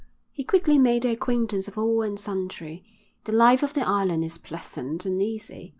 [0.31, 2.83] He quickly made the acquaintance of all and sundry.
[3.25, 5.69] The life of the island is pleasant and easy.